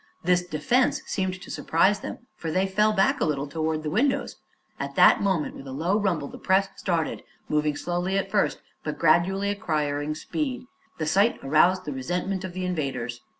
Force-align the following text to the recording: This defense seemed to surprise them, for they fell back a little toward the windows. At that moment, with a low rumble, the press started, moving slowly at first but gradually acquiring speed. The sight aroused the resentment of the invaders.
This 0.23 0.41
defense 0.43 1.03
seemed 1.05 1.39
to 1.43 1.51
surprise 1.51 1.99
them, 1.99 2.25
for 2.35 2.49
they 2.49 2.65
fell 2.65 2.91
back 2.91 3.21
a 3.21 3.23
little 3.23 3.45
toward 3.45 3.83
the 3.83 3.91
windows. 3.91 4.37
At 4.79 4.95
that 4.95 5.21
moment, 5.21 5.55
with 5.55 5.67
a 5.67 5.71
low 5.71 5.99
rumble, 5.99 6.27
the 6.27 6.39
press 6.39 6.69
started, 6.75 7.21
moving 7.47 7.75
slowly 7.75 8.17
at 8.17 8.31
first 8.31 8.61
but 8.83 8.97
gradually 8.97 9.51
acquiring 9.51 10.15
speed. 10.15 10.65
The 10.97 11.05
sight 11.05 11.37
aroused 11.43 11.85
the 11.85 11.93
resentment 11.93 12.43
of 12.43 12.53
the 12.53 12.65
invaders. 12.65 13.21